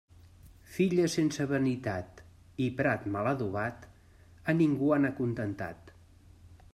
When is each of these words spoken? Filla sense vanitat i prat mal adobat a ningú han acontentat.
Filla 0.75 1.03
sense 1.15 1.45
vanitat 1.51 2.23
i 2.65 2.69
prat 2.79 3.05
mal 3.17 3.29
adobat 3.33 3.87
a 4.55 4.57
ningú 4.63 4.93
han 4.97 5.07
acontentat. 5.11 5.93